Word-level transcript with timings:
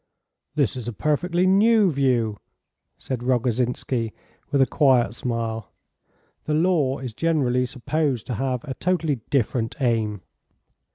"This 0.55 0.75
is 0.75 0.87
a 0.87 0.93
perfectly 0.93 1.45
new 1.45 1.91
view," 1.91 2.39
said 2.97 3.21
Rogozhinsky 3.21 4.13
with 4.49 4.59
a 4.59 4.65
quiet 4.65 5.13
smile; 5.13 5.69
"the 6.45 6.55
law 6.55 6.97
is 6.97 7.13
generally 7.13 7.67
supposed 7.67 8.25
to 8.25 8.33
have 8.33 8.63
a 8.63 8.73
totally 8.73 9.17
different 9.29 9.75
aim." 9.79 10.23